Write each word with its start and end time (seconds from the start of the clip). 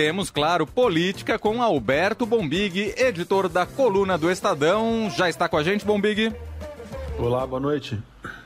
temos, 0.00 0.30
claro, 0.30 0.66
política 0.66 1.38
com 1.38 1.62
Alberto 1.62 2.24
Bombig, 2.24 2.94
editor 2.96 3.50
da 3.50 3.66
coluna 3.66 4.16
do 4.16 4.30
Estadão. 4.30 5.10
Já 5.14 5.28
está 5.28 5.46
com 5.46 5.58
a 5.58 5.62
gente, 5.62 5.84
Bombig? 5.84 6.32
Olá, 7.18 7.46
boa 7.46 7.60
noite. 7.60 7.98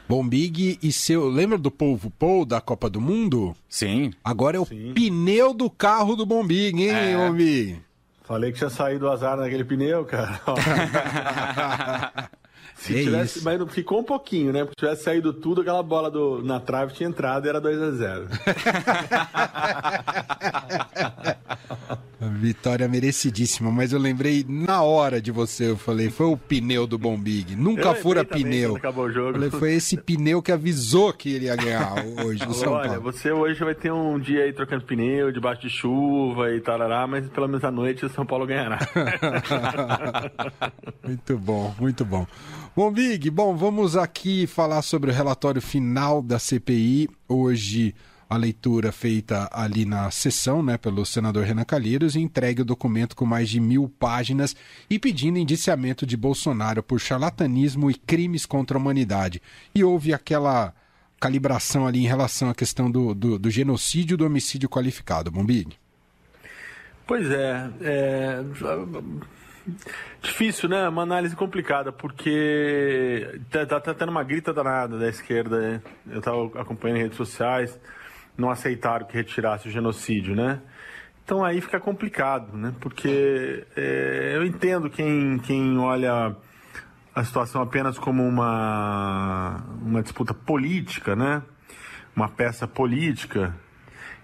Bombig 0.09 0.81
e 0.83 0.91
seu. 0.91 1.29
Lembra 1.29 1.57
do 1.57 1.71
Polvo 1.71 2.11
Paul 2.11 2.45
da 2.45 2.61
Copa 2.61 2.91
do 2.91 3.01
Mundo? 3.01 3.55
Sim. 3.69 4.13
Agora 4.25 4.57
é 4.57 4.61
o 4.61 4.67
Sim. 4.67 4.95
pneu 4.97 5.55
do 5.55 5.71
carro 5.71 6.17
do 6.17 6.27
Bombig, 6.27 6.77
hein, 6.83 6.91
É. 6.91 7.17
Bombig? 7.17 7.81
Falei 8.25 8.51
que 8.51 8.59
tinha 8.59 8.69
saído 8.71 9.07
o 9.07 9.11
azar 9.13 9.37
naquele 9.37 9.63
pneu, 9.63 10.05
cara. 10.05 10.41
Se 12.77 12.99
É 12.99 13.03
tivesse, 13.05 13.37
isso. 13.39 13.45
mas 13.45 13.59
não- 13.61 13.69
ficou 13.69 14.01
um 14.01 14.05
pouquinho, 14.05 14.53
né? 14.53 14.65
Porque 14.65 14.75
se 14.81 14.85
tivesse 14.87 15.05
saído 15.05 15.33
tudo, 15.33 15.61
aquela 15.61 15.81
bola 15.83 16.11
do, 16.11 16.43
na 16.43 16.59
trave 16.59 16.93
tinha 16.93 17.09
entrado 17.09 17.47
e 17.47 17.49
era 17.49 17.61
2 17.61 17.81
a 17.81 17.91
0 17.93 18.29
Vitória 22.41 22.89
merecidíssima, 22.89 23.71
mas 23.71 23.93
eu 23.93 23.99
lembrei 23.99 24.45
na 24.49 24.83
hora 24.83 25.21
de 25.21 25.31
você, 25.31 25.71
eu 25.71 25.77
falei, 25.77 26.11
foi 26.11 26.27
o 26.27 26.37
pneu 26.37 26.87
do 26.87 26.99
Bombig. 26.99 27.55
Nunca 27.55 27.95
fura 27.95 28.25
pneu. 28.25 28.77
acabou 28.77 29.07
o 29.07 29.13
jogo. 29.13 29.33
Falei, 29.33 29.51
foi 29.51 29.75
esse 29.75 29.97
pneu 29.97 30.41
que 30.41 30.53
avisou 30.53 31.13
que 31.13 31.35
ele 31.35 31.47
ia 31.47 31.57
ganhar 31.57 31.93
hoje 32.25 32.45
no 32.47 32.55
São 32.55 32.73
Olha, 32.73 32.89
Paulo. 32.89 33.03
você 33.03 33.31
hoje 33.31 33.63
vai 33.63 33.75
ter 33.75 33.93
um 33.93 34.19
dia 34.19 34.45
aí 34.45 34.53
trocando 34.53 34.85
pneu, 34.85 35.33
debaixo 35.33 35.63
de 35.63 35.71
chuva 35.71 36.51
e 36.53 36.61
tarará, 36.61 37.07
mas 37.07 37.29
pelo 37.29 37.47
menos 37.47 37.65
à 37.65 37.71
noite 37.71 38.07
o 38.07 38.09
São 38.09 38.25
Paulo 38.25 38.47
ganhará. 38.47 38.79
Muito 41.05 41.39
bom, 41.39 41.75
muito 41.79 42.05
bom. 42.05 42.27
Bom, 42.75 42.91
Big, 42.91 43.31
bom, 43.31 43.55
vamos 43.55 43.97
aqui 43.97 44.47
falar 44.47 44.83
sobre 44.83 45.11
o 45.11 45.15
relatório 45.15 45.61
final 45.61 46.23
da 46.23 46.39
CPI. 46.39 47.09
Hoje, 47.29 47.95
a 48.29 48.37
leitura 48.37 48.93
feita 48.93 49.49
ali 49.53 49.85
na 49.85 50.11
sessão, 50.11 50.63
né, 50.63 50.77
pelo 50.77 51.05
senador 51.05 51.45
Renan 51.45 51.65
Calheiros, 51.65 52.17
e 52.17 52.21
entregue 52.21 52.63
o 52.63 52.65
documento 52.65 53.15
com 53.17 53.27
mais 53.27 53.49
de 53.49 53.61
mil 53.61 53.89
páginas 53.89 54.55
e 54.89 54.99
pedindo 54.99 55.39
indiciamento 55.39 56.07
de 56.07 56.17
Bolsonaro 56.17 56.83
por 56.83 57.01
charlatanismo 57.01 57.91
e 57.91 57.95
crimes 57.95 58.47
contra 58.47 58.77
a 58.77 58.81
humanidade. 58.81 59.41
E 59.75 59.83
houve 59.85 60.13
aquela 60.13 60.75
calibração 61.21 61.87
ali 61.87 62.01
em 62.01 62.07
relação 62.07 62.51
à 62.51 62.55
questão 62.55 62.91
do, 62.91 63.15
do, 63.15 63.39
do 63.39 63.51
genocídio 63.51 64.15
e 64.15 64.17
do 64.19 64.27
homicídio 64.27 64.69
qualificado. 64.69 65.31
Bom, 65.31 65.45
Big? 65.45 65.77
Pois 67.07 67.31
é, 67.31 67.71
é, 67.83 68.45
difícil, 70.23 70.69
né? 70.69 70.89
Uma 70.89 71.03
análise 71.03 71.37
complicada, 71.37 71.93
porque 71.93 73.41
tá, 73.51 73.67
tá, 73.67 73.81
tá 73.81 73.95
tendo 73.95 74.11
uma 74.11 74.23
grita 74.23 74.53
danada 74.53 74.99
da 74.99 75.09
esquerda. 75.09 75.61
né? 75.61 75.83
Eu 76.11 76.19
estava 76.19 76.47
acompanhando 76.61 76.99
em 76.99 77.03
redes 77.03 77.17
sociais, 77.17 77.79
não 78.37 78.51
aceitaram 78.51 79.07
que 79.07 79.15
retirasse 79.15 79.69
o 79.69 79.71
genocídio, 79.71 80.35
né? 80.35 80.61
Então 81.25 81.43
aí 81.45 81.61
fica 81.61 81.81
complicado, 81.81 82.57
né? 82.57 82.75
Porque 82.81 83.65
é, 83.77 84.33
eu 84.37 84.45
entendo 84.45 84.91
quem, 84.91 85.39
quem 85.39 85.79
olha 85.79 86.37
a 87.15 87.25
situação 87.25 87.63
apenas 87.63 87.99
como 87.99 88.27
uma, 88.27 89.65
uma 89.81 90.03
disputa 90.03 90.35
política, 90.35 91.15
né? 91.17 91.43
Uma 92.15 92.29
peça 92.29 92.67
política. 92.67 93.55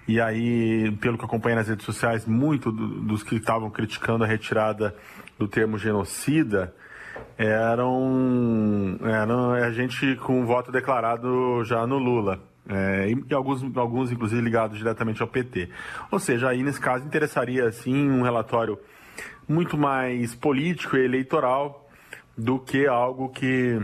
E 0.07 0.21
aí, 0.21 0.91
pelo 1.01 1.17
que 1.17 1.23
eu 1.23 1.27
acompanhei 1.27 1.57
nas 1.57 1.69
redes 1.69 1.85
sociais, 1.87 2.27
muito 2.27 2.73
do- 2.73 3.01
dos 3.03 3.23
que 3.23 3.37
estavam 3.37 3.71
criticando 3.71 4.25
a 4.25 4.27
retirada 4.27 4.95
do 5.39 5.47
termo 5.47 5.79
genocida 5.79 6.75
eram, 7.39 8.99
eram 9.03 9.53
a 9.53 9.71
gente 9.71 10.17
com 10.17 10.45
voto 10.45 10.71
declarado 10.73 11.65
já 11.65 11.87
no 11.87 11.97
Lula. 11.99 12.41
É, 12.73 13.11
e 13.11 13.35
alguns, 13.35 13.65
alguns, 13.77 14.13
inclusive, 14.13 14.41
ligados 14.41 14.79
diretamente 14.79 15.21
ao 15.21 15.27
PT. 15.27 15.69
Ou 16.11 16.21
seja, 16.21 16.49
aí 16.49 16.63
nesse 16.63 16.81
caso 16.81 17.05
interessaria, 17.05 17.71
sim, 17.73 18.09
um 18.09 18.23
relatório 18.23 18.79
muito 19.49 19.77
mais 19.77 20.37
político 20.37 20.97
e 20.97 21.05
eleitoral 21.05 21.91
do 22.39 22.61
que 22.61 22.87
algo 22.87 23.29
que 23.29 23.81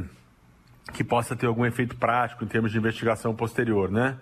que 0.92 1.02
possa 1.02 1.34
ter 1.34 1.46
algum 1.46 1.66
efeito 1.66 1.96
prático 1.96 2.44
em 2.44 2.46
termos 2.46 2.70
de 2.70 2.78
investigação 2.78 3.34
posterior, 3.34 3.90
né? 3.90 4.16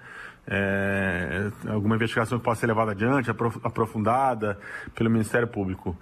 É, 0.47 1.51
alguma 1.69 1.95
investigação 1.97 2.39
que 2.39 2.45
possa 2.45 2.63
ser 2.63 2.67
levada 2.67 2.93
adiante, 2.93 3.31
aprof- 3.31 3.61
aprofundada 3.63 4.59
pelo 4.95 5.11
Ministério 5.11 5.47
Público. 5.47 5.95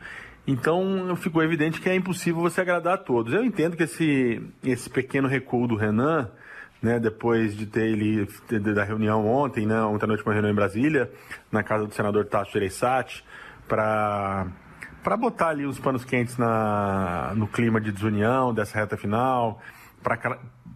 Então, 0.47 1.15
ficou 1.17 1.43
evidente 1.43 1.81
que 1.81 1.89
é 1.89 1.94
impossível 1.97 2.41
você 2.41 2.61
agradar 2.61 2.94
a 2.94 2.99
todos. 2.99 3.33
Eu 3.33 3.44
entendo 3.44 3.77
que 3.77 3.83
esse, 3.83 4.41
esse 4.65 4.89
pequeno 4.89 5.27
recuo 5.27 5.67
do 5.67 5.75
Renan, 5.75 6.31
né, 6.82 6.98
depois 6.98 7.56
de 7.56 7.65
ter 7.66 7.87
ele 7.87 8.26
da 8.75 8.82
reunião 8.82 9.26
ontem, 9.26 9.65
né, 9.65 9.81
ontem 9.82 10.04
à 10.04 10.09
noite 10.09 10.25
uma 10.25 10.32
reunião 10.32 10.50
em 10.50 10.54
Brasília, 10.54 11.10
na 11.50 11.62
casa 11.62 11.87
do 11.87 11.94
senador 11.94 12.25
Tasso 12.26 12.53
Gereissati, 12.53 13.25
para 13.69 14.47
para 15.03 15.16
botar 15.16 15.48
ali 15.48 15.66
os 15.66 15.81
panos 15.81 16.04
quentes 16.04 16.38
na, 16.38 17.32
no 17.34 17.48
clima 17.48 17.81
de 17.81 17.91
desunião 17.91 18.54
dessa 18.54 18.78
reta 18.78 18.97
final, 18.97 19.60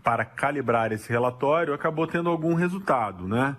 para 0.03 0.25
calibrar 0.25 0.91
esse 0.91 1.09
relatório, 1.09 1.73
acabou 1.73 2.09
tendo 2.09 2.29
algum 2.29 2.55
resultado, 2.55 3.29
né? 3.29 3.57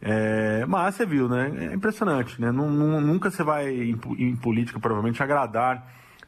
É, 0.00 0.64
mas 0.66 0.94
você 0.94 1.04
viu, 1.04 1.28
né? 1.28 1.68
É 1.70 1.74
impressionante, 1.74 2.40
né? 2.40 2.50
Nun- 2.50 2.70
nun- 2.70 3.00
nunca 3.00 3.30
você 3.30 3.42
vai, 3.42 3.68
em 3.68 4.36
política, 4.36 4.80
provavelmente, 4.80 5.22
agradar 5.22 5.86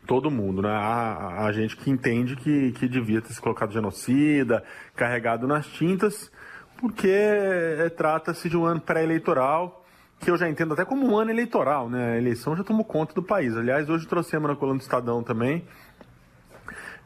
todo 0.09 0.31
mundo, 0.31 0.63
né? 0.63 0.71
Há, 0.71 1.45
há 1.45 1.53
gente 1.53 1.77
que 1.77 1.91
entende 1.91 2.35
que, 2.35 2.73
que 2.73 2.89
devia 2.89 3.23
ter 3.23 3.33
se 3.33 3.41
colocado 3.41 3.73
genocida, 3.73 4.65
carregado 4.97 5.47
nas 5.47 5.67
tintas, 5.67 6.33
porque 6.79 7.11
é, 7.11 7.89
trata-se 7.91 8.49
de 8.49 8.57
um 8.57 8.65
ano 8.65 8.81
pré-eleitoral, 8.81 9.85
que 10.19 10.31
eu 10.31 10.37
já 10.37 10.49
entendo 10.49 10.73
até 10.73 10.85
como 10.85 11.07
um 11.07 11.17
ano 11.17 11.31
eleitoral, 11.31 11.89
né? 11.89 12.15
A 12.15 12.17
eleição 12.17 12.57
já 12.57 12.65
tomou 12.65 12.85
conta 12.85 13.15
do 13.15 13.23
país. 13.23 13.57
Aliás, 13.57 13.89
hoje 13.89 14.09
trouxemos 14.09 14.49
na 14.49 14.57
coluna 14.57 14.79
do 14.79 14.83
Estadão 14.83 15.23
também 15.23 15.65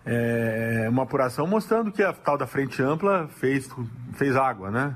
é, 0.04 0.86
uma 0.88 1.04
apuração 1.04 1.46
mostrando 1.46 1.92
que 1.92 2.02
a 2.02 2.12
tal 2.12 2.36
da 2.36 2.46
Frente 2.46 2.82
Ampla 2.82 3.28
fez, 3.28 3.68
fez 4.14 4.36
água, 4.36 4.70
né? 4.70 4.94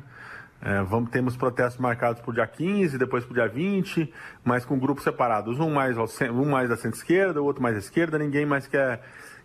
É, 0.62 0.82
vamos, 0.82 1.10
temos 1.10 1.36
protestos 1.36 1.78
marcados 1.80 2.20
para 2.20 2.30
o 2.30 2.34
dia 2.34 2.46
15, 2.46 2.96
depois 2.98 3.24
para 3.24 3.30
o 3.32 3.34
dia 3.34 3.48
20, 3.48 4.12
mas 4.44 4.64
com 4.64 4.78
grupos 4.78 5.04
separados, 5.04 5.60
um 5.60 5.70
mais, 5.70 5.96
um 5.98 6.44
mais 6.50 6.68
da 6.68 6.76
centro-esquerda, 6.76 7.40
o 7.40 7.44
outro 7.44 7.62
mais 7.62 7.76
à 7.76 7.78
esquerda, 7.78 8.18
ninguém 8.18 8.46
mais 8.46 8.66
quer, 8.66 9.02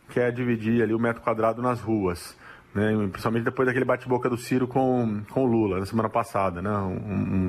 quer 0.09 0.31
dividir 0.31 0.81
ali 0.81 0.93
o 0.93 0.99
metro 0.99 1.21
quadrado 1.21 1.61
nas 1.61 1.79
ruas. 1.81 2.35
Né? 2.73 2.93
Principalmente 3.11 3.43
depois 3.43 3.67
daquele 3.67 3.83
bate-boca 3.83 4.29
do 4.29 4.37
Ciro 4.37 4.65
com, 4.67 5.21
com 5.29 5.43
o 5.43 5.45
Lula, 5.45 5.79
na 5.79 5.85
semana 5.85 6.07
passada, 6.09 6.61
né? 6.61 6.71
Um- 6.71 6.93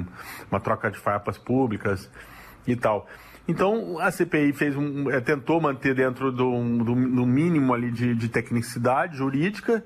um- 0.00 0.06
uma 0.50 0.58
troca 0.60 0.90
de 0.90 0.98
farpas 0.98 1.38
públicas 1.38 2.10
e 2.66 2.74
tal. 2.74 3.06
Então 3.46 3.98
a 4.00 4.10
CPI 4.10 4.52
fez 4.52 4.76
um, 4.76 5.08
eh, 5.10 5.20
tentou 5.20 5.60
manter 5.60 5.94
dentro 5.94 6.32
do, 6.32 6.50
do, 6.78 6.94
do 6.94 7.26
mínimo 7.26 7.72
ali 7.72 7.90
de, 7.92 8.14
de 8.16 8.28
tecnicidade 8.28 9.16
jurídica. 9.16 9.84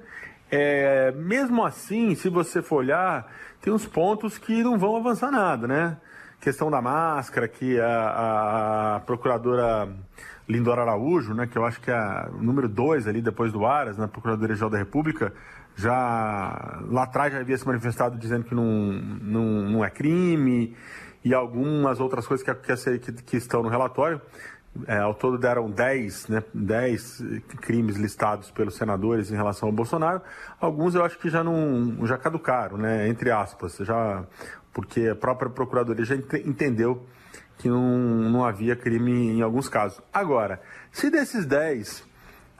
É, 0.51 1.13
mesmo 1.13 1.65
assim, 1.65 2.15
se 2.15 2.29
você 2.29 2.63
for 2.63 2.77
olhar, 2.77 3.27
tem 3.61 3.73
uns 3.73 3.87
pontos 3.87 4.39
que 4.39 4.63
não 4.63 4.79
vão 4.79 4.97
avançar 4.97 5.31
nada, 5.31 5.67
né? 5.67 5.97
Questão 6.41 6.71
da 6.71 6.81
máscara, 6.81 7.49
que 7.49 7.81
a, 7.81 8.97
a 8.97 9.01
procuradora 9.01 9.89
Lindora 10.49 10.83
Araújo, 10.83 11.35
né, 11.35 11.47
que 11.47 11.59
eu 11.59 11.65
acho 11.65 11.81
que 11.81 11.91
é 11.91 11.95
a 11.95 12.29
o 12.33 12.43
número 12.43 12.69
dois 12.69 13.09
ali 13.09 13.21
depois 13.21 13.53
do 13.53 13.67
Aras, 13.67 13.97
na 13.97 14.07
Procuradoria-Geral 14.07 14.71
da 14.71 14.79
República, 14.79 15.33
já 15.75 16.81
lá 16.89 17.03
atrás 17.03 17.33
já 17.33 17.41
havia 17.41 17.59
se 17.59 17.67
manifestado 17.67 18.17
dizendo 18.17 18.45
que 18.45 18.55
não, 18.55 18.65
não, 18.65 19.43
não 19.71 19.85
é 19.85 19.91
crime 19.91 20.77
e 21.25 21.35
algumas 21.35 21.99
outras 21.99 22.27
coisas 22.27 22.47
que, 22.47 22.99
que, 22.99 23.13
que 23.13 23.37
estão 23.37 23.63
no 23.63 23.69
relatório. 23.69 24.21
É, 24.87 24.99
ao 24.99 25.15
todo 25.15 25.39
deram 25.39 25.71
10, 25.71 26.29
né, 26.29 26.43
10 26.53 27.23
crimes 27.61 27.97
listados 27.97 28.51
pelos 28.51 28.77
senadores 28.77 29.31
em 29.31 29.35
relação 29.37 29.69
ao 29.69 29.75
Bolsonaro. 29.75 30.21
Alguns 30.61 30.95
eu 30.95 31.05
acho 31.05 31.19
que 31.19 31.29
já 31.29 31.43
não 31.43 32.07
já 32.07 32.19
caducaram, 32.19 32.77
né, 32.77 33.09
entre 33.09 33.31
aspas, 33.31 33.77
já 33.79 34.25
porque 34.73 35.09
a 35.09 35.17
própria 35.17 35.51
procuradoria 35.51 36.05
já 36.05 36.15
ente- 36.15 36.43
entendeu 36.47 37.07
que 37.59 37.69
não, 37.69 37.81
não 38.31 38.45
havia 38.45 38.77
crime 38.77 39.31
em 39.31 39.43
alguns 39.43 39.69
casos. 39.69 40.01
Agora, 40.13 40.61
se 40.93 41.11
desses 41.11 41.47
10 41.47 42.05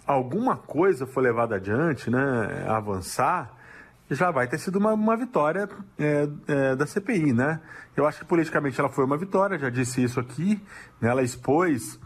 alguma 0.07 0.57
coisa 0.57 1.07
for 1.07 1.21
levada 1.21 1.57
adiante, 1.57 2.11
né, 2.11 2.65
avançar, 2.69 3.55
já 4.11 4.31
vai 4.31 4.47
ter 4.47 4.59
sido 4.59 4.77
uma, 4.79 4.93
uma 4.93 5.17
vitória 5.17 5.69
é, 5.99 6.29
é, 6.47 6.77
da 6.77 6.87
CPI, 6.87 7.33
né? 7.33 7.61
Eu 7.97 8.07
acho 8.07 8.21
que 8.21 8.25
politicamente 8.25 8.79
ela 8.79 8.89
foi 8.89 9.05
uma 9.05 9.17
vitória, 9.17 9.59
já 9.59 9.71
disse 9.71 10.03
isso 10.03 10.21
aqui, 10.21 10.63
né? 11.01 11.09
ela 11.09 11.23
expôs 11.23 11.99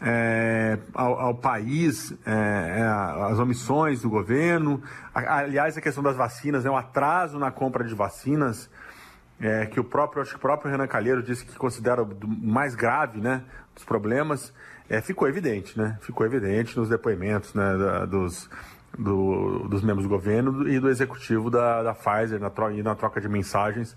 é, 0.00 0.78
ao, 0.92 1.18
ao 1.20 1.34
país 1.34 2.12
é, 2.26 2.80
é, 2.80 2.82
as 3.30 3.38
omissões 3.38 4.02
do 4.02 4.10
governo, 4.10 4.82
aliás, 5.14 5.76
a 5.76 5.80
questão 5.80 6.02
das 6.02 6.16
vacinas, 6.16 6.64
né, 6.64 6.70
o 6.70 6.76
atraso 6.76 7.38
na 7.38 7.50
compra 7.50 7.84
de 7.84 7.94
vacinas, 7.94 8.68
é, 9.40 9.66
que 9.66 9.78
o 9.78 9.84
próprio, 9.84 10.22
acho 10.22 10.32
que 10.32 10.36
o 10.36 10.40
próprio 10.40 10.70
Renan 10.70 10.86
Calheiro 10.86 11.22
disse 11.22 11.44
que 11.44 11.54
considera 11.56 12.02
o 12.02 12.08
mais 12.26 12.74
grave, 12.74 13.20
né, 13.20 13.42
dos 13.74 13.84
problemas, 13.84 14.52
ficou 15.02 15.26
evidente, 15.26 15.78
né, 15.78 15.98
ficou 16.02 16.26
evidente 16.26 16.76
nos 16.76 16.88
depoimentos, 16.88 17.54
né, 17.54 17.76
da- 17.76 18.04
dos, 18.04 18.48
do- 18.98 19.68
dos 19.68 19.82
membros 19.82 20.04
do 20.04 20.08
governo 20.08 20.68
e 20.68 20.78
do 20.78 20.88
executivo 20.88 21.50
da, 21.50 21.82
da 21.82 21.94
Pfizer 21.94 22.40
na 22.40 22.50
troca, 22.50 22.82
na 22.82 22.94
troca 22.94 23.20
de 23.20 23.28
mensagens 23.28 23.96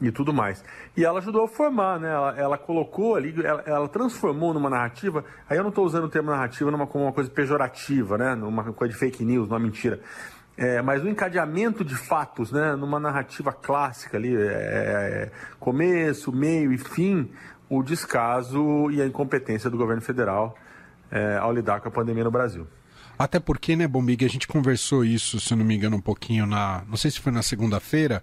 e 0.00 0.12
tudo 0.12 0.32
mais. 0.32 0.64
E 0.96 1.04
ela 1.04 1.18
ajudou 1.18 1.44
a 1.44 1.48
formar, 1.48 1.98
né? 1.98 2.08
Ela, 2.08 2.38
ela 2.38 2.58
colocou 2.58 3.16
ali, 3.16 3.34
ela, 3.44 3.62
ela, 3.66 3.88
transformou 3.88 4.54
numa 4.54 4.70
narrativa. 4.70 5.24
Aí 5.48 5.56
eu 5.56 5.62
não 5.62 5.70
estou 5.70 5.84
usando 5.84 6.04
o 6.04 6.08
termo 6.08 6.30
narrativa 6.30 6.70
numa, 6.70 6.86
como 6.86 7.04
uma 7.04 7.12
coisa 7.12 7.30
pejorativa, 7.30 8.16
né? 8.16 8.34
Numa 8.34 8.72
coisa 8.72 8.92
de 8.92 8.98
fake 8.98 9.24
news, 9.24 9.48
numa 9.48 9.58
mentira. 9.58 10.00
É, 10.56 10.82
mas 10.82 11.04
um 11.04 11.08
encadeamento 11.08 11.84
de 11.84 11.94
fatos, 11.94 12.52
né? 12.52 12.74
Numa 12.76 13.00
narrativa 13.00 13.52
clássica 13.52 14.16
ali, 14.16 14.36
é, 14.36 14.40
é, 14.40 15.30
começo, 15.58 16.32
meio 16.32 16.72
e 16.72 16.78
fim, 16.78 17.30
o 17.68 17.82
descaso 17.82 18.90
e 18.90 19.00
a 19.02 19.06
incompetência 19.06 19.68
do 19.70 19.76
governo 19.76 20.02
federal 20.02 20.56
é, 21.10 21.36
ao 21.36 21.52
lidar 21.52 21.80
com 21.80 21.88
a 21.88 21.90
pandemia 21.90 22.24
no 22.24 22.30
Brasil. 22.30 22.66
Até 23.18 23.40
porque, 23.40 23.74
né, 23.74 23.88
Bombig, 23.88 24.24
a 24.24 24.28
gente 24.28 24.46
conversou 24.46 25.04
isso, 25.04 25.40
se 25.40 25.54
não 25.54 25.64
me 25.64 25.74
engano, 25.74 25.96
um 25.96 26.00
pouquinho 26.00 26.46
na. 26.46 26.84
Não 26.88 26.96
sei 26.96 27.10
se 27.10 27.20
foi 27.20 27.32
na 27.32 27.42
segunda-feira 27.42 28.22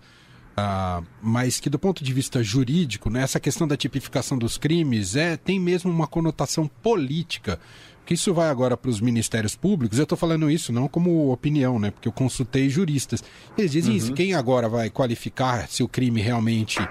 Uh, 0.56 1.06
mas 1.22 1.60
que 1.60 1.70
do 1.70 1.78
ponto 1.78 2.02
de 2.02 2.14
vista 2.14 2.42
jurídico, 2.42 3.10
né, 3.10 3.22
essa 3.22 3.42
questão 3.42 3.68
da 3.68 3.76
tipificação 3.76 4.38
dos 4.38 4.58
crimes 4.58 5.18
é 5.18 5.36
tem 5.36 5.60
mesmo 5.60 5.92
uma 5.92 6.08
conotação 6.08 6.68
política. 6.82 7.60
Que 8.06 8.14
isso 8.14 8.34
vai 8.36 8.50
agora 8.50 8.78
para 8.78 8.90
os 8.90 9.02
ministérios 9.02 9.56
públicos. 9.56 9.98
Eu 9.98 10.04
estou 10.04 10.18
falando 10.18 10.50
isso 10.50 10.72
não 10.72 10.88
como 10.88 11.32
opinião, 11.32 11.80
né? 11.80 11.90
Porque 11.90 12.08
eu 12.08 12.12
consultei 12.12 12.70
juristas. 12.70 13.24
Eles 13.58 13.72
dizem 13.72 13.92
uhum. 13.92 13.98
isso. 13.98 14.14
Quem 14.14 14.36
agora 14.36 14.70
vai 14.70 14.92
qualificar 14.92 15.68
se 15.68 15.82
o 15.82 15.88
crime 15.88 16.22
realmente 16.22 16.88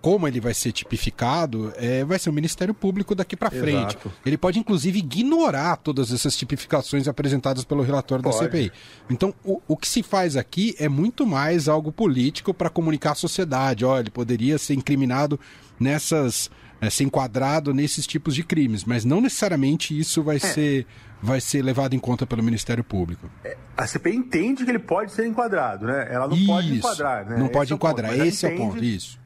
como 0.00 0.26
ele 0.26 0.40
vai 0.40 0.52
ser 0.52 0.72
tipificado, 0.72 1.72
é, 1.76 2.04
vai 2.04 2.18
ser 2.18 2.30
o 2.30 2.32
Ministério 2.32 2.74
Público 2.74 3.14
daqui 3.14 3.36
para 3.36 3.50
frente. 3.50 3.96
Ele 4.26 4.36
pode, 4.36 4.58
inclusive, 4.58 4.98
ignorar 4.98 5.76
todas 5.76 6.12
essas 6.12 6.36
tipificações 6.36 7.06
apresentadas 7.06 7.64
pelo 7.64 7.82
relatório 7.82 8.22
pode. 8.22 8.36
da 8.36 8.44
CPI. 8.44 8.72
Então, 9.08 9.32
o, 9.44 9.60
o 9.68 9.76
que 9.76 9.88
se 9.88 10.02
faz 10.02 10.36
aqui 10.36 10.74
é 10.78 10.88
muito 10.88 11.24
mais 11.24 11.68
algo 11.68 11.92
político 11.92 12.52
para 12.52 12.68
comunicar 12.68 13.12
à 13.12 13.14
sociedade. 13.14 13.84
Olha, 13.84 14.00
ele 14.00 14.10
poderia 14.10 14.58
ser 14.58 14.74
incriminado 14.74 15.38
nessas. 15.78 16.50
É, 16.82 16.88
ser 16.88 17.04
enquadrado 17.04 17.74
nesses 17.74 18.06
tipos 18.06 18.34
de 18.34 18.42
crimes, 18.42 18.84
mas 18.86 19.04
não 19.04 19.20
necessariamente 19.20 19.98
isso 19.98 20.22
vai 20.22 20.36
é. 20.36 20.38
ser 20.38 20.86
vai 21.22 21.38
ser 21.38 21.60
levado 21.60 21.92
em 21.92 21.98
conta 21.98 22.26
pelo 22.26 22.42
Ministério 22.42 22.82
Público. 22.82 23.30
É, 23.44 23.54
a 23.76 23.86
CPI 23.86 24.16
entende 24.16 24.64
que 24.64 24.70
ele 24.70 24.78
pode 24.78 25.12
ser 25.12 25.26
enquadrado, 25.26 25.84
né? 25.84 26.08
Ela 26.10 26.26
não 26.26 26.34
isso, 26.34 26.46
pode 26.46 26.74
enquadrar, 26.74 27.26
né? 27.28 27.36
Não 27.36 27.44
Esse 27.44 27.52
pode 27.52 27.72
é 27.72 27.76
enquadrar, 27.76 28.18
esse 28.18 28.46
é 28.46 28.54
o 28.54 28.56
ponto, 28.56 28.82
isso 28.82 29.19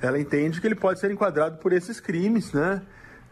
ela 0.00 0.18
entende 0.18 0.60
que 0.60 0.66
ele 0.66 0.74
pode 0.74 0.98
ser 0.98 1.10
enquadrado 1.10 1.58
por 1.58 1.72
esses 1.72 2.00
crimes, 2.00 2.52
né? 2.52 2.82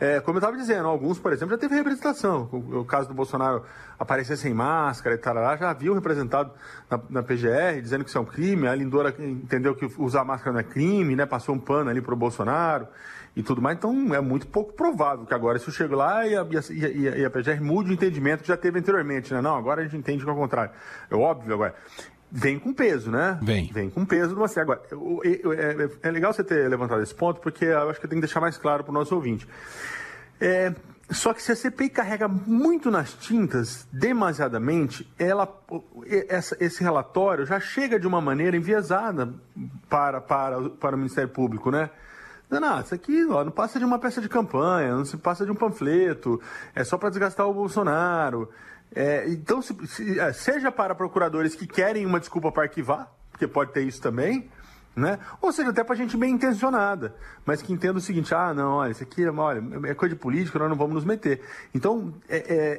É, 0.00 0.20
como 0.20 0.36
eu 0.36 0.40
estava 0.40 0.56
dizendo, 0.56 0.86
alguns, 0.86 1.18
por 1.18 1.32
exemplo, 1.32 1.50
já 1.50 1.58
teve 1.58 1.74
representação. 1.74 2.48
O, 2.52 2.80
o, 2.80 2.84
caso 2.84 3.08
do 3.08 3.14
Bolsonaro 3.14 3.64
aparecer 3.98 4.36
sem 4.36 4.54
máscara 4.54 5.16
e 5.16 5.18
tal, 5.18 5.34
já 5.34 5.72
viu 5.72 5.92
representado 5.92 6.52
na, 6.88 7.00
na, 7.10 7.22
PGR 7.22 7.82
dizendo 7.82 8.04
que 8.04 8.10
isso 8.10 8.18
é 8.18 8.20
um 8.20 8.24
crime. 8.24 8.68
A 8.68 8.76
Lindora 8.76 9.12
entendeu 9.18 9.74
que 9.74 9.90
usar 9.98 10.24
máscara 10.24 10.52
não 10.52 10.60
é 10.60 10.62
crime, 10.62 11.16
né? 11.16 11.26
Passou 11.26 11.52
um 11.52 11.58
pano 11.58 11.90
ali 11.90 12.00
para 12.00 12.14
o 12.14 12.16
Bolsonaro 12.16 12.86
e 13.34 13.42
tudo 13.42 13.60
mais. 13.60 13.76
Então 13.76 14.14
é 14.14 14.20
muito 14.20 14.46
pouco 14.46 14.72
provável 14.72 15.26
que 15.26 15.34
agora 15.34 15.58
isso 15.58 15.72
chegue 15.72 15.96
lá 15.96 16.24
e 16.24 16.36
a, 16.36 16.46
e, 16.70 17.08
a, 17.08 17.18
e 17.18 17.24
a, 17.24 17.30
PGR 17.30 17.60
mude 17.60 17.90
o 17.90 17.92
entendimento 17.92 18.42
que 18.42 18.48
já 18.48 18.56
teve 18.56 18.78
anteriormente, 18.78 19.34
né? 19.34 19.40
Não, 19.40 19.56
agora 19.56 19.80
a 19.80 19.84
gente 19.84 19.96
entende 19.96 20.22
que 20.22 20.30
é 20.30 20.32
o 20.32 20.36
contrário. 20.36 20.70
É 21.10 21.16
óbvio 21.16 21.54
agora 21.54 21.74
vem 22.30 22.58
com 22.58 22.72
peso, 22.72 23.10
né? 23.10 23.38
Vem. 23.42 23.70
Vem 23.72 23.90
com 23.90 24.04
peso 24.04 24.30
de 24.30 24.34
você. 24.34 24.60
Agora, 24.60 24.82
é, 25.24 26.08
é, 26.08 26.10
legal 26.10 26.32
você 26.32 26.44
ter 26.44 26.68
levantado 26.68 27.02
esse 27.02 27.14
ponto, 27.14 27.40
porque 27.40 27.64
eu 27.64 27.90
acho 27.90 27.98
que 27.98 28.06
eu 28.06 28.10
tenho 28.10 28.20
que 28.20 28.26
deixar 28.26 28.40
mais 28.40 28.56
claro 28.56 28.84
para 28.84 28.90
o 28.90 28.94
nosso 28.94 29.14
ouvinte. 29.14 29.46
É, 30.40 30.72
só 31.10 31.32
que 31.32 31.42
se 31.42 31.52
a 31.52 31.56
CPI 31.56 31.88
carrega 31.88 32.28
muito 32.28 32.90
nas 32.90 33.14
tintas, 33.14 33.88
demasiadamente, 33.90 35.10
ela, 35.18 35.48
essa, 36.28 36.56
esse 36.60 36.82
relatório 36.82 37.46
já 37.46 37.58
chega 37.58 37.98
de 37.98 38.06
uma 38.06 38.20
maneira 38.20 38.56
enviesada 38.56 39.32
para, 39.88 40.20
para, 40.20 40.68
para 40.70 40.94
o 40.94 40.98
Ministério 40.98 41.30
Público, 41.30 41.70
né? 41.70 41.90
Não, 42.50 42.80
isso 42.80 42.94
aqui 42.94 43.26
ó, 43.26 43.44
não 43.44 43.52
passa 43.52 43.78
de 43.78 43.84
uma 43.84 43.98
peça 43.98 44.22
de 44.22 44.28
campanha, 44.28 44.96
não 44.96 45.04
se 45.04 45.18
passa 45.18 45.44
de 45.44 45.50
um 45.50 45.54
panfleto, 45.54 46.40
é 46.74 46.82
só 46.82 46.96
para 46.96 47.10
desgastar 47.10 47.46
o 47.46 47.52
Bolsonaro. 47.52 48.50
É, 48.94 49.28
então, 49.28 49.60
se, 49.60 49.74
se, 49.86 50.18
é, 50.18 50.32
seja 50.32 50.72
para 50.72 50.94
procuradores 50.94 51.54
que 51.54 51.66
querem 51.66 52.06
uma 52.06 52.20
desculpa 52.20 52.50
para 52.50 52.64
arquivar, 52.64 53.12
porque 53.30 53.46
pode 53.46 53.72
ter 53.72 53.82
isso 53.82 54.00
também, 54.00 54.50
né? 54.96 55.18
Ou 55.40 55.52
seja, 55.52 55.70
até 55.70 55.84
para 55.84 55.94
gente 55.94 56.16
bem 56.16 56.32
intencionada, 56.32 57.14
mas 57.46 57.62
que 57.62 57.72
entenda 57.72 57.98
o 57.98 58.00
seguinte: 58.00 58.34
ah, 58.34 58.52
não, 58.52 58.72
olha, 58.72 58.90
isso 58.90 59.02
aqui 59.02 59.26
olha, 59.28 59.62
é 59.88 59.94
coisa 59.94 60.14
de 60.14 60.20
política, 60.20 60.58
nós 60.58 60.68
não 60.68 60.76
vamos 60.76 60.94
nos 60.94 61.04
meter. 61.04 61.40
Então, 61.74 62.12
é, 62.28 62.36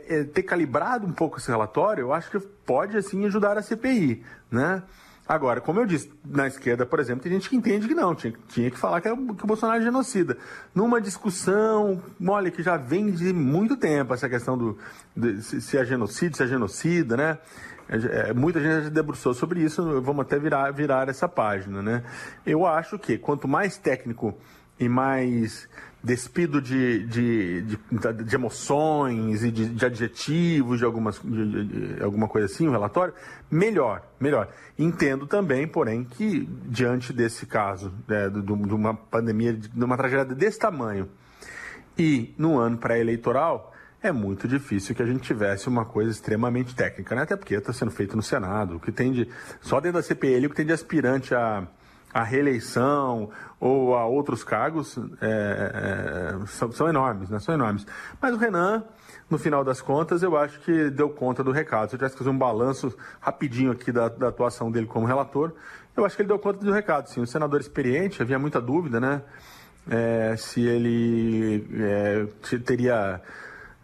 é, 0.09 0.19
é 0.19 0.23
ter 0.25 0.43
calibrado 0.43 1.07
um 1.07 1.13
pouco 1.13 1.37
esse 1.37 1.49
relatório, 1.49 2.01
eu 2.01 2.13
acho 2.13 2.29
que 2.29 2.39
pode 2.39 2.97
assim 2.97 3.25
ajudar 3.25 3.57
a 3.57 3.61
CPI, 3.61 4.23
né? 4.51 4.83
Agora, 5.29 5.61
como 5.61 5.79
eu 5.79 5.85
disse, 5.85 6.11
na 6.25 6.47
esquerda, 6.47 6.87
por 6.87 6.99
exemplo, 6.99 7.21
tem 7.21 7.31
gente 7.31 7.47
que 7.47 7.55
entende 7.55 7.87
que 7.87 7.93
não, 7.93 8.15
tinha, 8.15 8.33
tinha 8.47 8.71
que 8.71 8.79
falar 8.79 8.99
que, 8.99 9.07
é, 9.07 9.15
que 9.15 9.43
o 9.43 9.45
Bolsonaro 9.45 9.79
é 9.79 9.83
genocida. 9.83 10.35
Numa 10.73 10.99
discussão, 10.99 12.01
olha, 12.27 12.49
que 12.49 12.63
já 12.63 12.77
vem 12.77 13.11
de 13.11 13.31
muito 13.31 13.77
tempo 13.77 14.11
essa 14.11 14.27
questão 14.27 14.57
do 14.57 14.75
de, 15.15 15.39
se 15.43 15.77
é 15.77 15.85
genocídio, 15.85 16.35
se 16.35 16.41
é 16.41 16.47
genocida, 16.47 17.15
né? 17.15 17.37
É, 17.87 18.29
é, 18.29 18.33
muita 18.33 18.59
gente 18.59 18.85
já 18.85 18.89
debruçou 18.89 19.35
sobre 19.35 19.61
isso, 19.61 20.01
vamos 20.01 20.25
até 20.25 20.39
virar, 20.39 20.71
virar 20.71 21.07
essa 21.07 21.27
página, 21.27 21.79
né? 21.83 22.03
Eu 22.43 22.65
acho 22.65 22.97
que 22.97 23.15
quanto 23.15 23.47
mais 23.47 23.77
técnico 23.77 24.35
e 24.79 24.89
mais 24.89 25.69
despido 26.03 26.61
de, 26.61 27.05
de, 27.05 27.61
de, 27.61 27.77
de 28.23 28.35
emoções 28.35 29.43
e 29.43 29.51
de, 29.51 29.69
de, 29.69 29.85
adjetivos, 29.85 30.79
de, 30.79 30.85
algumas, 30.85 31.19
de, 31.21 31.65
de, 31.65 32.03
alguma 32.03 32.27
coisa 32.27 32.45
assim, 32.45 32.67
o 32.67 32.71
relatório, 32.71 33.13
melhor, 33.51 34.01
melhor. 34.19 34.49
Entendo 34.77 35.27
também, 35.27 35.67
porém, 35.67 36.03
que 36.03 36.47
diante 36.65 37.11
desse 37.11 37.45
caso, 37.45 37.93
né, 38.07 38.29
de, 38.29 38.41
de 38.41 38.51
uma 38.51 38.93
pandemia, 38.93 39.53
de 39.53 39.83
uma 39.83 39.97
tragédia 39.97 40.33
desse 40.33 40.57
tamanho, 40.57 41.09
e 41.97 42.33
no 42.37 42.57
ano 42.57 42.77
pré-eleitoral, 42.77 43.73
é 44.01 44.11
muito 44.11 44.47
difícil 44.47 44.95
que 44.95 45.03
a 45.03 45.05
gente 45.05 45.19
tivesse 45.19 45.67
uma 45.67 45.83
coisa 45.83 46.09
extremamente 46.09 46.73
técnica, 46.73 47.13
né? 47.13 47.23
Até 47.23 47.35
porque 47.35 47.53
está 47.55 47.73
sendo 47.73 47.91
feito 47.91 48.15
no 48.15 48.23
Senado, 48.23 48.77
o 48.77 48.79
que 48.79 48.93
tem 48.93 49.11
de. 49.11 49.27
Só 49.59 49.81
dentro 49.81 49.99
da 49.99 50.03
CPL, 50.03 50.45
o 50.45 50.49
que 50.49 50.55
tem 50.55 50.65
de 50.65 50.71
aspirante 50.71 51.35
a 51.35 51.67
a 52.13 52.23
reeleição 52.23 53.29
ou 53.59 53.95
a 53.95 54.05
outros 54.05 54.43
cargos 54.43 54.97
é, 55.21 56.35
é, 56.41 56.45
são, 56.47 56.71
são, 56.71 56.87
enormes, 56.87 57.29
né? 57.29 57.39
São 57.39 57.53
enormes. 57.53 57.85
Mas 58.21 58.33
o 58.33 58.37
Renan, 58.37 58.83
no 59.29 59.37
final 59.37 59.63
das 59.63 59.81
contas, 59.81 60.23
eu 60.23 60.35
acho 60.37 60.59
que 60.61 60.89
deu 60.89 61.09
conta 61.09 61.43
do 61.43 61.51
recado. 61.51 61.89
Se 61.89 61.95
eu 61.95 61.99
tivesse 61.99 62.15
que 62.15 62.19
fazer 62.19 62.31
um 62.31 62.37
balanço 62.37 62.95
rapidinho 63.19 63.71
aqui 63.71 63.91
da, 63.91 64.07
da 64.09 64.29
atuação 64.29 64.71
dele 64.71 64.87
como 64.87 65.05
relator, 65.05 65.53
eu 65.95 66.05
acho 66.05 66.15
que 66.15 66.21
ele 66.21 66.29
deu 66.29 66.39
conta 66.39 66.63
do 66.63 66.71
recado, 66.71 67.07
sim. 67.07 67.21
O 67.21 67.27
senador 67.27 67.59
experiente, 67.59 68.21
havia 68.21 68.39
muita 68.39 68.61
dúvida, 68.61 68.99
né? 68.99 69.21
É, 69.89 70.35
se 70.37 70.61
ele 70.61 71.67
é, 71.73 72.25
teria 72.59 73.21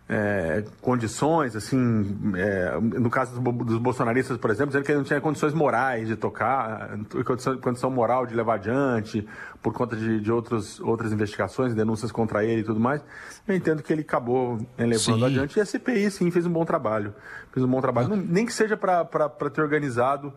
é, 0.08 0.64
condições, 0.82 1.56
assim, 1.56 2.34
é, 2.38 2.80
no 2.80 3.10
caso 3.10 3.42
dos, 3.42 3.78
bolsonaristas, 3.80 4.38
por 4.38 4.52
exemplo, 4.52 4.68
dizendo 4.68 4.86
que 4.86 4.92
ele 4.92 5.00
não 5.00 5.06
tinha 5.06 5.20
condições 5.20 5.54
morais 5.54 6.08
de 6.08 6.16
tocar, 6.16 6.92
condição, 7.26 7.58
condição 7.58 7.90
moral 7.90 8.28
de 8.28 8.36
levar 8.36 8.56
adiante, 8.56 9.28
por 9.64 9.74
conta 9.74 9.96
de, 9.96 10.22
de 10.22 10.32
outros, 10.32 10.80
outras 10.80 11.12
investigações, 11.12 11.74
denúncias 11.74 12.12
contra 12.12 12.46
ele 12.46 12.62
e 12.62 12.64
tudo 12.64 12.80
mais. 12.80 13.04
Eu 13.48 13.56
entendo 13.56 13.82
que 13.82 13.92
ele 13.92 14.02
acabou 14.02 14.60
é, 14.78 14.86
levando 14.86 15.00
sim. 15.00 15.26
adiante 15.26 15.58
e 15.58 15.62
a 15.62 15.66
CPI, 15.66 16.12
sim, 16.12 16.30
fez 16.30 16.46
um 16.46 16.52
bom 16.52 16.66
trabalho. 16.66 17.14
Fez 17.52 17.66
um 17.66 17.70
bom 17.70 17.82
trabalho, 17.82 18.14
ah. 18.14 18.16
nem 18.16 18.46
que 18.46 18.54
seja 18.54 18.78
para 18.78 19.06
ter 19.50 19.62
organizado 19.62 20.32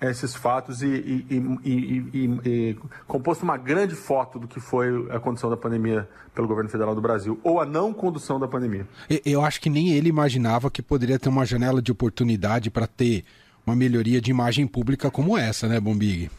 esses 0.00 0.34
fatos 0.34 0.82
e, 0.82 0.86
e, 0.86 1.58
e, 1.64 2.40
e, 2.44 2.76
composto 3.06 3.44
uma 3.44 3.56
grande 3.56 3.94
foto 3.94 4.38
do 4.38 4.48
que 4.48 4.60
foi 4.60 5.08
a 5.10 5.20
condução 5.20 5.48
da 5.48 5.56
pandemia 5.56 6.08
pelo 6.34 6.48
governo 6.48 6.68
federal 6.68 6.94
do 6.94 7.00
Brasil, 7.00 7.38
ou 7.42 7.60
a 7.60 7.66
não 7.66 7.92
condução 7.92 8.40
da 8.40 8.48
pandemia. 8.48 8.86
Eu 9.24 9.44
acho 9.44 9.60
que 9.60 9.70
nem 9.70 9.92
ele 9.92 10.08
imaginava 10.08 10.70
que 10.70 10.82
poderia 10.82 11.18
ter 11.18 11.28
uma 11.28 11.46
janela 11.46 11.80
de 11.80 11.92
oportunidade 11.92 12.70
para 12.70 12.86
ter 12.86 13.24
uma 13.66 13.74
melhoria 13.74 14.20
de 14.20 14.30
imagem 14.30 14.66
pública 14.66 15.10
como 15.10 15.38
essa, 15.38 15.66
né, 15.66 15.80
Bombig? 15.80 16.30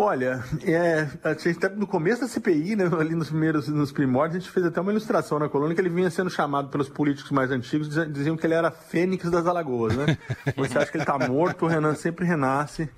Olha, 0.00 0.44
é, 0.64 1.08
a 1.24 1.34
gente, 1.34 1.58
no 1.70 1.84
começo 1.84 2.20
da 2.20 2.28
CPI, 2.28 2.76
né, 2.76 2.84
ali 3.00 3.16
nos 3.16 3.30
primeiros, 3.30 3.66
nos 3.66 3.90
primórdios, 3.90 4.36
a 4.36 4.38
gente 4.38 4.52
fez 4.52 4.64
até 4.64 4.80
uma 4.80 4.92
ilustração 4.92 5.40
na 5.40 5.48
coluna 5.48 5.74
que 5.74 5.80
ele 5.80 5.88
vinha 5.88 6.08
sendo 6.08 6.30
chamado 6.30 6.68
pelos 6.68 6.88
políticos 6.88 7.32
mais 7.32 7.50
antigos, 7.50 7.88
diziam 8.12 8.36
que 8.36 8.46
ele 8.46 8.54
era 8.54 8.70
fênix 8.70 9.28
das 9.28 9.44
Alagoas, 9.44 9.96
né? 9.96 10.16
Você 10.56 10.78
acha 10.78 10.88
que 10.88 10.98
ele 10.98 11.02
está 11.02 11.18
morto, 11.18 11.64
o 11.64 11.68
Renan 11.68 11.96
sempre 11.96 12.24
renasce 12.24 12.88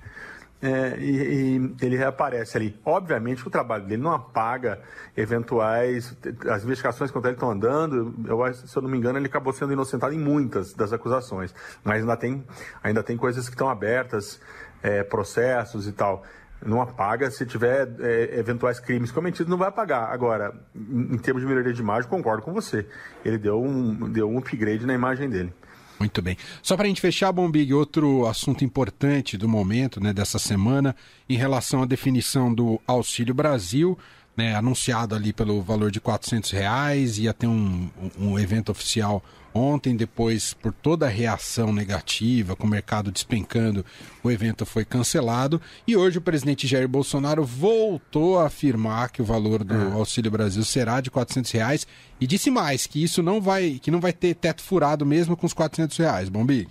é, 0.61 0.95
e, 0.99 1.57
e, 1.57 1.75
ele 1.81 1.97
reaparece 1.97 2.55
ali. 2.55 2.79
Obviamente 2.85 3.41
que 3.41 3.47
o 3.47 3.51
trabalho 3.51 3.83
dele 3.83 4.03
não 4.03 4.13
apaga 4.13 4.79
eventuais. 5.17 6.15
As 6.51 6.63
investigações 6.63 7.09
contra 7.09 7.31
ele 7.31 7.35
estão 7.35 7.49
andando. 7.49 8.13
Eu, 8.27 8.53
se 8.53 8.77
eu 8.77 8.81
não 8.83 8.89
me 8.89 8.99
engano, 8.99 9.17
ele 9.17 9.25
acabou 9.25 9.51
sendo 9.53 9.73
inocentado 9.73 10.13
em 10.13 10.19
muitas 10.19 10.71
das 10.75 10.93
acusações. 10.93 11.51
Mas 11.83 12.01
ainda 12.01 12.15
tem, 12.15 12.45
ainda 12.83 13.01
tem 13.01 13.17
coisas 13.17 13.49
que 13.49 13.55
estão 13.55 13.69
abertas, 13.69 14.39
é, 14.83 15.03
processos 15.03 15.87
e 15.87 15.91
tal 15.91 16.23
não 16.65 16.81
apaga. 16.81 17.29
Se 17.31 17.45
tiver 17.45 17.89
é, 17.99 18.39
eventuais 18.39 18.79
crimes 18.79 19.11
cometidos, 19.11 19.49
não 19.49 19.57
vai 19.57 19.69
apagar. 19.69 20.11
Agora, 20.11 20.53
em, 20.75 21.17
termos 21.17 21.41
de 21.41 21.47
melhoria 21.47 21.73
de 21.73 21.81
imagem, 21.81 22.09
concordo 22.09 22.43
com 22.43 22.53
você. 22.53 22.85
Ele 23.23 23.37
deu 23.37 23.61
um, 23.61 24.09
deu 24.09 24.29
um 24.29 24.37
upgrade 24.37 24.85
na 24.85 24.93
imagem 24.93 25.29
dele. 25.29 25.53
Muito 25.99 26.19
bem. 26.19 26.35
Só 26.63 26.75
para 26.75 26.85
a 26.85 26.87
gente 26.87 26.99
fechar, 26.99 27.31
Bombig, 27.31 27.71
outro 27.73 28.25
assunto 28.25 28.63
importante 28.63 29.37
do 29.37 29.47
momento, 29.47 30.01
né, 30.01 30.11
dessa 30.11 30.39
semana, 30.39 30.95
em 31.29 31.37
relação 31.37 31.83
à 31.83 31.85
definição 31.85 32.51
do 32.51 32.81
Auxílio 32.87 33.35
Brasil, 33.35 33.97
né, 34.41 34.55
anunciado 34.55 35.13
ali 35.13 35.31
pelo 35.31 35.61
valor 35.61 35.91
de 35.91 35.99
R$ 35.99 36.41
reais, 36.51 37.19
ia 37.19 37.31
ter 37.31 37.45
um, 37.45 37.89
um 38.19 38.39
evento 38.39 38.71
oficial 38.71 39.23
ontem, 39.53 39.95
depois, 39.95 40.53
por 40.53 40.73
toda 40.73 41.05
a 41.05 41.09
reação 41.09 41.73
negativa, 41.73 42.55
com 42.55 42.65
o 42.65 42.69
mercado 42.69 43.11
despencando, 43.11 43.85
o 44.23 44.31
evento 44.31 44.65
foi 44.65 44.83
cancelado. 44.83 45.61
E 45.85 45.95
hoje 45.95 46.17
o 46.17 46.21
presidente 46.21 46.65
Jair 46.65 46.87
Bolsonaro 46.87 47.43
voltou 47.43 48.39
a 48.39 48.47
afirmar 48.47 49.11
que 49.11 49.21
o 49.21 49.25
valor 49.25 49.63
do 49.63 49.75
é. 49.75 49.91
Auxílio 49.91 50.31
Brasil 50.31 50.63
será 50.63 51.01
de 51.01 51.09
R$ 51.09 51.23
reais 51.53 51.85
e 52.19 52.25
disse 52.25 52.49
mais 52.49 52.87
que 52.87 53.03
isso 53.03 53.21
não 53.21 53.41
vai, 53.41 53.79
que 53.81 53.91
não 53.91 53.99
vai 53.99 54.13
ter 54.13 54.33
teto 54.33 54.63
furado 54.63 55.05
mesmo 55.05 55.37
com 55.37 55.45
os 55.45 55.53
R$ 55.53 55.67
reais. 55.99 56.29
Bombi? 56.29 56.67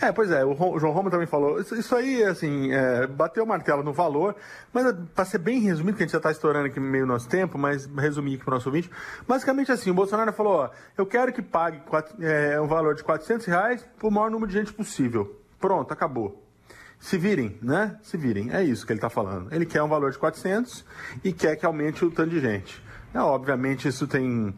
É, 0.00 0.10
pois 0.10 0.30
é, 0.30 0.44
o 0.44 0.78
João 0.78 0.92
Roma 0.92 1.10
também 1.10 1.26
falou. 1.26 1.60
Isso, 1.60 1.74
isso 1.74 1.94
aí, 1.94 2.24
assim, 2.24 2.72
é, 2.72 3.06
bateu 3.06 3.44
o 3.44 3.46
martelo 3.46 3.82
no 3.82 3.92
valor, 3.92 4.34
mas 4.72 4.92
para 5.14 5.24
ser 5.24 5.38
bem 5.38 5.60
resumido, 5.60 5.96
que 5.96 6.02
a 6.02 6.06
gente 6.06 6.12
já 6.12 6.18
está 6.18 6.30
estourando 6.30 6.66
aqui 6.66 6.80
meio 6.80 7.06
nosso 7.06 7.28
tempo, 7.28 7.56
mas 7.58 7.86
resumir 7.86 8.34
aqui 8.34 8.44
para 8.44 8.52
o 8.52 8.54
nosso 8.54 8.68
ouvinte. 8.68 8.90
Basicamente 9.28 9.70
assim, 9.70 9.90
o 9.90 9.94
Bolsonaro 9.94 10.32
falou, 10.32 10.54
ó, 10.54 10.70
eu 10.96 11.06
quero 11.06 11.32
que 11.32 11.42
pague 11.42 11.80
quatro, 11.80 12.16
é, 12.24 12.60
um 12.60 12.66
valor 12.66 12.94
de 12.94 13.04
400 13.04 13.46
reais 13.46 13.86
para 13.98 14.08
o 14.08 14.10
maior 14.10 14.30
número 14.30 14.50
de 14.50 14.58
gente 14.58 14.72
possível. 14.72 15.40
Pronto, 15.60 15.92
acabou. 15.92 16.42
Se 16.98 17.18
virem, 17.18 17.58
né? 17.60 17.98
Se 18.02 18.16
virem. 18.16 18.52
É 18.52 18.62
isso 18.62 18.86
que 18.86 18.92
ele 18.92 18.98
está 18.98 19.10
falando. 19.10 19.52
Ele 19.52 19.66
quer 19.66 19.82
um 19.82 19.88
valor 19.88 20.12
de 20.12 20.18
400 20.18 20.84
e 21.24 21.32
quer 21.32 21.56
que 21.56 21.66
aumente 21.66 22.04
o 22.04 22.10
tanto 22.10 22.30
de 22.30 22.40
gente. 22.40 22.82
É, 23.12 23.18
obviamente, 23.18 23.88
isso 23.88 24.06
tem 24.06 24.54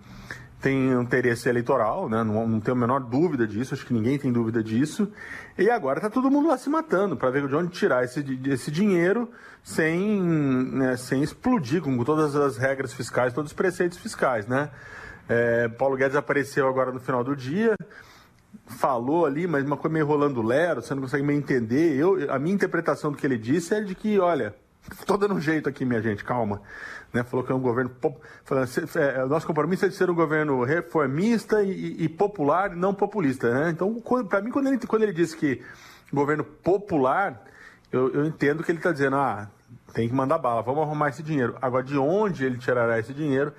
tem 0.65 0.93
interesse 0.93 1.47
eleitoral, 1.47 2.09
né? 2.09 2.25
não, 2.25 2.49
não 2.49 2.59
tenho 2.59 2.75
a 2.75 2.81
menor 2.81 3.01
dúvida 3.01 3.47
disso, 3.47 3.75
acho 3.75 3.85
que 3.85 3.93
ninguém 3.93 4.19
tem 4.19 4.33
dúvida 4.33 4.65
disso. 4.65 5.13
E 5.59 5.69
agora 5.69 5.99
está 5.99 6.09
todo 6.09 6.31
mundo 6.31 6.49
lá 6.49 6.57
se 6.57 6.71
matando 6.71 7.19
para 7.19 7.29
ver 7.29 7.47
de 7.47 7.55
onde 7.55 7.71
tirar 7.71 8.03
esse, 8.03 8.25
esse 8.47 8.71
dinheiro 8.71 9.31
sem, 9.63 10.23
né, 10.23 10.97
sem 10.97 11.23
explodir 11.23 11.83
com 11.83 12.03
todas 12.03 12.35
as 12.35 12.57
regras 12.57 12.95
fiscais, 12.95 13.35
todos 13.35 13.51
os 13.51 13.55
preceitos 13.55 13.99
fiscais. 13.99 14.47
Né? 14.47 14.71
É, 15.29 15.69
Paulo 15.69 15.99
Guedes 15.99 16.17
apareceu 16.17 16.67
agora 16.67 16.91
no 16.91 16.99
final 16.99 17.23
do 17.23 17.37
dia, 17.37 17.77
falou 18.67 19.27
ali, 19.27 19.47
mas 19.47 19.67
uma 19.67 19.77
coisa 19.77 19.93
meio 19.93 20.07
rolando 20.07 20.41
lero, 20.41 20.81
você 20.81 20.95
não 20.95 21.03
consegue 21.03 21.23
meio 21.23 21.39
entender. 21.39 21.95
Eu, 21.95 22.33
a 22.33 22.39
minha 22.39 22.55
interpretação 22.55 23.13
do 23.13 23.19
que 23.19 23.27
ele 23.27 23.37
disse 23.37 23.75
é 23.75 23.83
de 23.83 23.95
que, 23.95 24.19
olha, 24.19 24.55
estou 24.99 25.17
dando 25.17 25.35
um 25.35 25.41
jeito 25.41 25.69
aqui, 25.69 25.85
minha 25.85 26.03
gente, 26.03 26.25
calma 26.25 26.61
né, 27.15 27.23
falou 27.23 27.47
que 27.47 27.53
é 27.53 27.55
um 27.55 27.61
governo. 27.61 27.93
Falando, 28.45 28.69
é, 28.97 29.25
nosso 29.25 29.47
compromisso 29.47 29.85
é 29.87 29.89
de 29.89 29.95
ser 29.95 30.11
um 30.11 30.15
governo 30.15 30.65
reformista 30.65 31.63
e, 31.63 32.03
e 32.03 32.09
popular, 32.09 32.75
não 32.75 32.93
populista. 32.93 33.49
Né? 33.55 33.71
Então, 33.71 34.03
para 34.29 34.43
mim, 34.43 34.51
quando 34.51 34.67
ele, 34.67 34.79
quando 34.79 35.05
ele 35.05 35.13
diz 35.13 35.33
que 35.33 35.63
governo 36.13 36.43
popular, 36.43 37.41
eu, 37.93 38.13
eu 38.13 38.27
entendo 38.27 38.65
que 38.65 38.73
ele 38.73 38.81
está 38.81 38.91
dizendo: 38.91 39.15
ah, 39.15 39.49
tem 39.95 40.09
que 40.09 40.15
mandar 40.15 40.39
bala, 40.39 40.61
vamos 40.61 40.83
arrumar 40.83 41.11
esse 41.11 41.23
dinheiro. 41.23 41.57
Agora, 41.63 41.85
de 41.85 41.97
onde 41.97 42.45
ele 42.45 42.59
tirará 42.59 42.99
esse 42.99 43.15
dinheiro? 43.15 43.53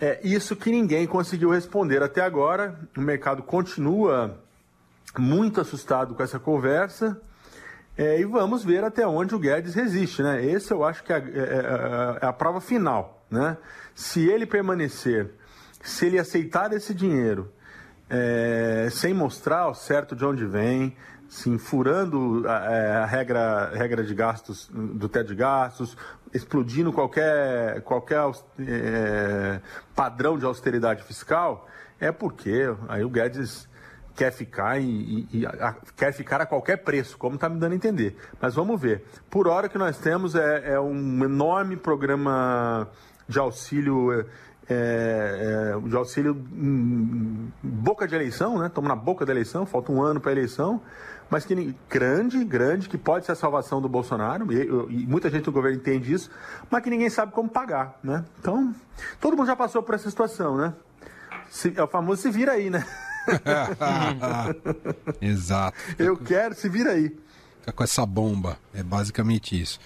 É 0.00 0.18
isso 0.24 0.56
que 0.56 0.70
ninguém 0.70 1.06
conseguiu 1.06 1.50
responder 1.50 2.02
até 2.02 2.22
agora. 2.22 2.80
O 2.96 3.02
mercado 3.02 3.42
continua 3.42 4.38
muito 5.18 5.60
assustado 5.60 6.14
com 6.14 6.22
essa 6.22 6.38
conversa. 6.38 7.20
É, 8.00 8.18
e 8.18 8.24
vamos 8.24 8.64
ver 8.64 8.82
até 8.82 9.06
onde 9.06 9.34
o 9.34 9.38
Guedes 9.38 9.74
resiste, 9.74 10.22
né? 10.22 10.42
Esse 10.42 10.72
eu 10.72 10.82
acho 10.82 11.04
que 11.04 11.12
é, 11.12 11.16
é, 11.16 11.20
é, 11.20 12.18
é 12.22 12.26
a 12.26 12.32
prova 12.32 12.58
final, 12.58 13.26
né? 13.30 13.58
Se 13.94 14.26
ele 14.26 14.46
permanecer, 14.46 15.34
se 15.82 16.06
ele 16.06 16.18
aceitar 16.18 16.72
esse 16.72 16.94
dinheiro, 16.94 17.52
é, 18.08 18.88
sem 18.90 19.12
mostrar 19.12 19.64
ao 19.64 19.74
certo 19.74 20.16
de 20.16 20.24
onde 20.24 20.46
vem, 20.46 20.96
sim, 21.28 21.58
furando 21.58 22.42
a, 22.48 22.72
é, 22.72 22.92
a, 22.96 23.04
regra, 23.04 23.70
regra 23.74 24.02
de 24.02 24.14
gastos, 24.14 24.70
do 24.72 25.06
teto 25.06 25.26
de 25.26 25.34
gastos, 25.34 25.94
explodindo 26.32 26.94
qualquer, 26.94 27.82
qualquer 27.82 28.22
padrão 29.94 30.38
de 30.38 30.46
austeridade 30.46 31.02
fiscal, 31.02 31.68
é 32.00 32.10
porque 32.10 32.64
aí 32.88 33.04
o 33.04 33.10
Guedes 33.10 33.68
quer 34.14 34.32
ficar 34.32 34.80
e, 34.80 35.46
a, 35.46 35.74
quer 35.96 36.12
ficar 36.12 36.40
a 36.40 36.46
qualquer 36.46 36.78
preço, 36.78 37.16
como 37.16 37.36
está 37.36 37.48
me 37.48 37.58
dando 37.58 37.72
a 37.72 37.76
entender. 37.76 38.16
Mas 38.40 38.54
vamos 38.54 38.80
ver. 38.80 39.04
Por 39.30 39.48
hora 39.48 39.68
que 39.68 39.78
nós 39.78 39.98
temos 39.98 40.34
é, 40.34 40.72
é 40.72 40.80
um 40.80 41.24
enorme 41.24 41.76
programa 41.76 42.88
de 43.28 43.38
auxílio. 43.38 44.26
É, 44.72 45.74
é, 45.74 45.88
de 45.88 45.96
auxílio 45.96 46.46
em 46.52 47.52
boca 47.60 48.06
de 48.06 48.14
eleição, 48.14 48.56
né? 48.56 48.68
Estamos 48.68 48.88
na 48.88 48.94
boca 48.94 49.26
da 49.26 49.32
eleição, 49.32 49.66
falta 49.66 49.90
um 49.90 50.00
ano 50.00 50.20
para 50.20 50.30
a 50.30 50.32
eleição, 50.32 50.80
mas 51.28 51.44
que 51.44 51.74
grande, 51.88 52.44
grande, 52.44 52.88
que 52.88 52.96
pode 52.96 53.26
ser 53.26 53.32
a 53.32 53.34
salvação 53.34 53.82
do 53.82 53.88
Bolsonaro, 53.88 54.52
e, 54.52 54.62
e, 54.62 55.06
muita 55.08 55.28
gente 55.28 55.44
do 55.44 55.50
governo 55.50 55.76
entende 55.76 56.12
isso, 56.12 56.30
mas 56.70 56.84
que 56.84 56.90
ninguém 56.90 57.10
sabe 57.10 57.32
como 57.32 57.48
pagar, 57.48 57.98
né? 58.00 58.24
Então, 58.38 58.72
todo 59.20 59.36
mundo 59.36 59.48
já 59.48 59.56
passou 59.56 59.82
por 59.82 59.96
essa 59.96 60.08
situação, 60.08 60.56
né? 60.56 60.72
Se, 61.48 61.72
é 61.76 61.82
o 61.82 61.88
famoso 61.88 62.22
se 62.22 62.30
vira 62.30 62.52
aí, 62.52 62.70
né? 62.70 62.86
Exato. 65.20 65.76
Eu 65.98 66.16
quero, 66.16 66.54
se 66.54 66.68
vira 66.68 66.92
aí. 66.92 67.16
Fica 67.60 67.72
com 67.72 67.84
essa 67.84 68.04
bomba. 68.06 68.58
É 68.74 68.82
basicamente 68.82 69.60
isso. 69.60 69.78